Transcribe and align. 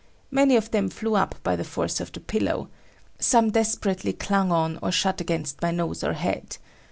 Many 0.31 0.55
of 0.55 0.71
them 0.71 0.89
flew 0.89 1.13
up 1.13 1.35
by 1.43 1.55
the 1.55 1.63
force 1.63 1.99
of 1.99 2.11
the 2.11 2.21
pillow; 2.21 2.69
some 3.19 3.51
desperately 3.51 4.13
clung 4.13 4.51
on 4.51 4.79
or 4.81 4.91
shot 4.91 5.21
against 5.21 5.61
my 5.61 5.69
nose 5.69 6.03
or 6.03 6.13
head. 6.13 6.57